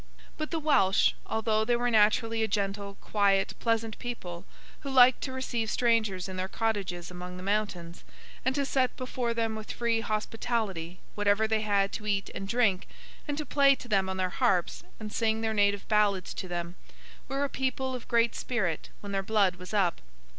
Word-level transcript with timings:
But 0.35 0.49
the 0.49 0.57
Welsh, 0.57 1.11
although 1.27 1.63
they 1.63 1.75
were 1.75 1.91
naturally 1.91 2.41
a 2.41 2.47
gentle, 2.47 2.95
quiet, 3.01 3.53
pleasant 3.59 3.99
people, 3.99 4.45
who 4.79 4.89
liked 4.89 5.21
to 5.21 5.31
receive 5.31 5.69
strangers 5.69 6.27
in 6.27 6.37
their 6.37 6.47
cottages 6.47 7.11
among 7.11 7.37
the 7.37 7.43
mountains, 7.43 8.03
and 8.43 8.55
to 8.55 8.65
set 8.65 8.97
before 8.97 9.35
them 9.35 9.55
with 9.55 9.71
free 9.71 10.01
hospitality 10.01 10.99
whatever 11.13 11.47
they 11.47 11.61
had 11.61 11.91
to 11.91 12.07
eat 12.07 12.31
and 12.33 12.47
drink, 12.47 12.87
and 13.27 13.37
to 13.37 13.45
play 13.45 13.75
to 13.75 13.87
them 13.87 14.09
on 14.09 14.17
their 14.17 14.31
harps, 14.31 14.81
and 14.99 15.13
sing 15.13 15.41
their 15.41 15.53
native 15.53 15.87
ballads 15.87 16.33
to 16.33 16.47
them, 16.47 16.73
were 17.27 17.43
a 17.43 17.47
people 17.47 17.93
of 17.93 18.07
great 18.07 18.33
spirit 18.33 18.89
when 19.01 19.11
their 19.11 19.21
blood 19.21 19.57
was 19.57 19.71
up. 19.71 20.01